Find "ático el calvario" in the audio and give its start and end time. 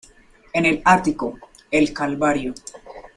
0.83-2.55